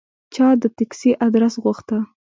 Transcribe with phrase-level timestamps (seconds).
[0.33, 1.97] چا د تکسي آدرس غوښته.